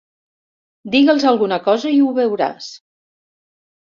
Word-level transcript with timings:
Digue'ls 0.95 1.27
alguna 1.33 1.59
cosa 1.67 1.93
i 1.99 2.03
ho 2.07 2.11
veuràs. 2.21 2.71